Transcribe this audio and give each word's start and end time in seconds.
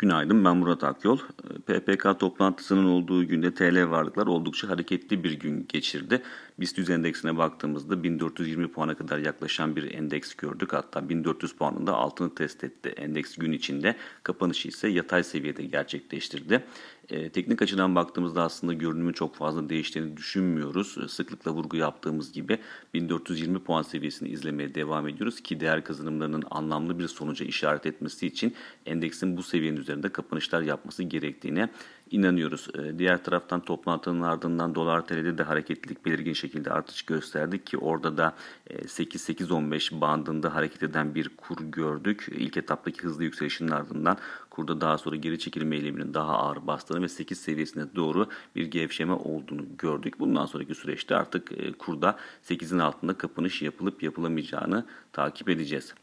Günaydın 0.00 0.44
ben 0.44 0.56
Murat 0.56 0.84
Akyol. 0.84 1.18
PPK 1.66 2.20
toplantısının 2.20 2.84
olduğu 2.84 3.28
günde 3.28 3.54
TL 3.54 3.90
varlıklar 3.90 4.26
oldukça 4.26 4.68
hareketli 4.68 5.24
bir 5.24 5.32
gün 5.32 5.66
geçirdi. 5.68 6.22
BIST 6.60 6.78
100 6.78 6.90
endeksine 6.90 7.36
baktığımızda 7.36 8.02
1420 8.02 8.68
puana 8.68 8.94
kadar 8.94 9.18
yaklaşan 9.18 9.76
bir 9.76 9.94
endeks 9.94 10.34
gördük. 10.34 10.72
Hatta 10.72 11.08
1400 11.08 11.52
puanın 11.52 11.86
da 11.86 11.94
altını 11.94 12.34
test 12.34 12.64
etti. 12.64 12.88
Endeks 12.88 13.36
gün 13.36 13.52
içinde 13.52 13.96
kapanışı 14.22 14.68
ise 14.68 14.88
yatay 14.88 15.22
seviyede 15.22 15.64
gerçekleştirdi. 15.64 16.64
E, 17.10 17.28
teknik 17.28 17.62
açıdan 17.62 17.94
baktığımızda 17.94 18.42
aslında 18.42 18.72
görünümün 18.72 19.12
çok 19.12 19.36
fazla 19.36 19.68
değiştiğini 19.68 20.16
düşünmüyoruz. 20.16 21.12
Sıklıkla 21.12 21.50
vurgu 21.50 21.76
yaptığımız 21.76 22.32
gibi 22.32 22.58
1420 22.94 23.58
puan 23.58 23.82
seviyesini 23.82 24.28
izlemeye 24.28 24.74
devam 24.74 25.08
ediyoruz 25.08 25.40
ki 25.40 25.60
değer 25.60 25.84
kazanımlarının 25.84 26.42
anlamlı 26.50 26.98
bir 26.98 27.08
sonuca 27.08 27.46
işaret 27.46 27.86
etmesi 27.86 28.26
için 28.26 28.54
endeksin 28.86 29.36
bu 29.36 29.42
seviyenin 29.42 29.80
üzerinde 29.80 30.08
kapanışlar 30.08 30.62
yapması 30.62 31.02
gerektiğine 31.02 31.68
inanıyoruz. 32.10 32.68
Ee, 32.78 32.98
diğer 32.98 33.24
taraftan 33.24 33.60
toplantının 33.60 34.22
ardından 34.22 34.74
dolar 34.74 35.06
TL'de 35.06 35.38
de 35.38 35.42
hareketlilik 35.42 36.06
belirgin 36.06 36.32
şekilde 36.32 36.70
artış 36.70 37.02
gösterdi 37.02 37.64
ki 37.64 37.78
orada 37.78 38.16
da 38.16 38.34
8-8-15 38.70 39.96
e, 39.96 40.00
bandında 40.00 40.54
hareket 40.54 40.82
eden 40.82 41.14
bir 41.14 41.28
kur 41.28 41.56
gördük. 41.60 42.26
İlk 42.30 42.56
etaptaki 42.56 43.02
hızlı 43.02 43.24
yükselişin 43.24 43.68
ardından 43.68 44.16
kurda 44.50 44.80
daha 44.80 44.98
sonra 44.98 45.16
geri 45.16 45.38
çekilme 45.38 45.76
eyleminin 45.76 46.14
daha 46.14 46.38
ağır 46.38 46.66
bastığını 46.66 47.02
ve 47.02 47.08
8 47.08 47.40
seviyesine 47.40 47.84
doğru 47.96 48.28
bir 48.56 48.66
gevşeme 48.66 49.12
olduğunu 49.12 49.62
gördük. 49.78 50.20
Bundan 50.20 50.46
sonraki 50.46 50.74
süreçte 50.74 51.16
artık 51.16 51.52
e, 51.52 51.72
kurda 51.72 52.16
8'in 52.44 52.78
altında 52.78 53.14
kapanış 53.14 53.62
yapılıp 53.62 54.02
yapılamayacağını 54.02 54.86
takip 55.12 55.48
edeceğiz. 55.48 55.94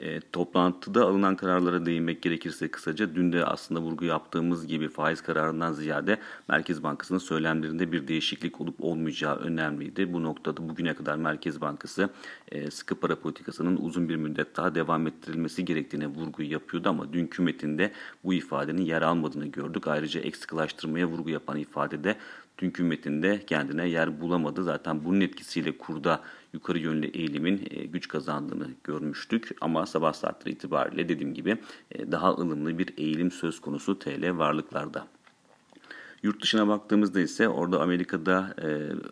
E, 0.00 0.20
toplantıda 0.20 1.04
alınan 1.04 1.36
kararlara 1.36 1.86
değinmek 1.86 2.22
gerekirse 2.22 2.68
kısaca 2.68 3.14
dün 3.14 3.32
de 3.32 3.44
aslında 3.44 3.80
vurgu 3.80 4.04
yaptığımız 4.04 4.66
gibi 4.66 4.88
faiz 4.88 5.22
kararından 5.22 5.72
ziyade 5.72 6.18
Merkez 6.48 6.82
Bankası'nın 6.82 7.18
söylemlerinde 7.18 7.92
bir 7.92 8.08
değişiklik 8.08 8.60
olup 8.60 8.84
olmayacağı 8.84 9.36
önemliydi. 9.36 10.12
Bu 10.12 10.22
noktada 10.22 10.68
bugüne 10.68 10.94
kadar 10.94 11.16
Merkez 11.16 11.60
Bankası 11.60 12.08
e, 12.52 12.70
sıkı 12.70 12.94
para 12.94 13.16
politikasının 13.16 13.76
uzun 13.76 14.08
bir 14.08 14.16
müddet 14.16 14.56
daha 14.56 14.74
devam 14.74 15.06
ettirilmesi 15.06 15.64
gerektiğine 15.64 16.06
vurgu 16.06 16.42
yapıyordu 16.42 16.88
ama 16.88 17.12
dünkü 17.12 17.42
metinde 17.42 17.92
bu 18.24 18.34
ifadenin 18.34 18.82
yer 18.82 19.02
almadığını 19.02 19.46
gördük. 19.46 19.88
Ayrıca 19.88 20.20
eksiklaştırmaya 20.20 21.06
vurgu 21.06 21.30
yapan 21.30 21.56
ifadede 21.56 22.16
dünkü 22.58 22.82
metinde 22.82 23.42
kendine 23.46 23.88
yer 23.88 24.20
bulamadı. 24.20 24.64
Zaten 24.64 25.04
bunun 25.04 25.20
etkisiyle 25.20 25.78
kurda 25.78 26.22
yukarı 26.52 26.78
yönlü 26.78 27.06
eğilimin 27.06 27.66
e, 27.70 27.84
güç 27.84 28.08
kazandığını 28.08 28.68
görmüştük. 28.84 29.56
Ama 29.60 29.86
sabah 29.86 30.12
saatleri 30.12 30.54
itibariyle 30.54 31.08
dediğim 31.08 31.34
gibi 31.34 31.58
e, 31.90 32.12
daha 32.12 32.30
ılımlı 32.30 32.78
bir 32.78 32.94
eğilim 32.96 33.30
söz 33.30 33.60
konusu 33.60 33.98
TL 33.98 34.38
varlıklarda. 34.38 35.06
Yurt 36.22 36.42
dışına 36.42 36.68
baktığımızda 36.68 37.20
ise 37.20 37.48
orada 37.48 37.80
Amerika'da 37.82 38.54
e, 38.58 38.66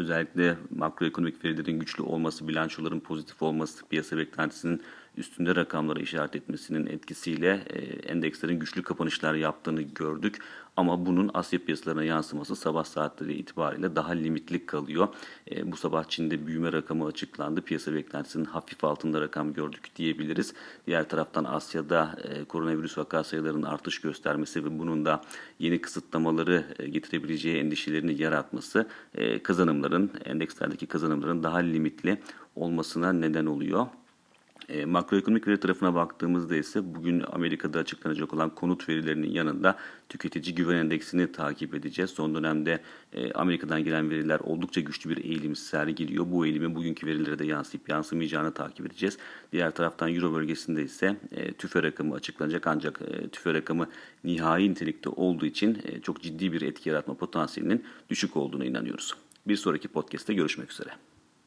özellikle 0.00 0.56
makroekonomik 0.76 1.44
verilerin 1.44 1.78
güçlü 1.80 2.02
olması, 2.02 2.48
bilançoların 2.48 3.00
pozitif 3.00 3.42
olması, 3.42 3.86
piyasa 3.86 4.16
beklentisinin 4.16 4.82
üstünde 5.18 5.56
rakamlara 5.56 6.00
işaret 6.00 6.36
etmesinin 6.36 6.86
etkisiyle 6.86 7.64
e, 7.70 7.78
endekslerin 8.12 8.58
güçlü 8.58 8.82
kapanışlar 8.82 9.34
yaptığını 9.34 9.82
gördük. 9.82 10.38
Ama 10.76 11.06
bunun 11.06 11.30
Asya 11.34 11.64
piyasalarına 11.64 12.04
yansıması 12.04 12.56
sabah 12.56 12.84
saatleri 12.84 13.34
itibariyle 13.34 13.96
daha 13.96 14.12
limitli 14.12 14.66
kalıyor. 14.66 15.08
E, 15.50 15.72
bu 15.72 15.76
sabah 15.76 16.04
Çin'de 16.04 16.46
büyüme 16.46 16.72
rakamı 16.72 17.06
açıklandı. 17.06 17.62
Piyasa 17.62 17.94
beklentisinin 17.94 18.44
hafif 18.44 18.84
altında 18.84 19.20
rakam 19.20 19.52
gördük 19.52 19.96
diyebiliriz. 19.96 20.54
Diğer 20.86 21.08
taraftan 21.08 21.44
Asya'da 21.44 22.16
e, 22.24 22.44
koronavirüs 22.44 22.98
vaka 22.98 23.24
sayılarının 23.24 23.62
artış 23.62 24.00
göstermesi 24.00 24.64
ve 24.64 24.78
bunun 24.78 25.04
da 25.04 25.22
yeni 25.58 25.80
kısıtlamaları 25.80 26.64
e, 26.78 26.88
getirebileceği 26.88 27.56
endişelerini 27.56 28.22
yaratması 28.22 28.88
e, 29.14 29.42
kazanımların, 29.42 30.10
endekslerdeki 30.24 30.86
kazanımların 30.86 31.42
daha 31.42 31.58
limitli 31.58 32.18
olmasına 32.56 33.12
neden 33.12 33.46
oluyor. 33.46 33.86
E, 34.68 34.84
makroekonomik 34.84 35.48
veri 35.48 35.60
tarafına 35.60 35.94
baktığımızda 35.94 36.56
ise 36.56 36.94
bugün 36.94 37.24
Amerika'da 37.32 37.78
açıklanacak 37.78 38.34
olan 38.34 38.54
konut 38.54 38.88
verilerinin 38.88 39.30
yanında 39.30 39.76
tüketici 40.08 40.54
güven 40.54 40.76
endeksini 40.76 41.32
takip 41.32 41.74
edeceğiz. 41.74 42.10
Son 42.10 42.34
dönemde 42.34 42.80
e, 43.12 43.32
Amerika'dan 43.32 43.84
gelen 43.84 44.10
veriler 44.10 44.40
oldukça 44.40 44.80
güçlü 44.80 45.10
bir 45.10 45.24
eğilim 45.24 45.56
sergiliyor. 45.56 46.26
Bu 46.30 46.46
eğilimin 46.46 46.74
bugünkü 46.74 47.06
verilere 47.06 47.38
de 47.38 47.46
yansıyıp 47.46 47.88
yansımayacağını 47.88 48.54
takip 48.54 48.86
edeceğiz. 48.86 49.18
Diğer 49.52 49.70
taraftan 49.70 50.14
Euro 50.14 50.34
bölgesinde 50.34 50.82
ise 50.82 51.16
e, 51.32 51.52
tüfe 51.52 51.82
rakamı 51.82 52.14
açıklanacak 52.14 52.66
ancak 52.66 53.00
e, 53.02 53.28
tüfe 53.28 53.54
rakamı 53.54 53.88
nihai 54.24 54.70
nitelikte 54.70 55.08
olduğu 55.08 55.46
için 55.46 55.78
e, 55.84 56.00
çok 56.00 56.22
ciddi 56.22 56.52
bir 56.52 56.62
etki 56.62 56.88
yaratma 56.88 57.14
potansiyelinin 57.14 57.84
düşük 58.10 58.36
olduğuna 58.36 58.64
inanıyoruz. 58.64 59.14
Bir 59.46 59.56
sonraki 59.56 59.88
podcast'te 59.88 60.34
görüşmek 60.34 60.72
üzere. 60.72 60.90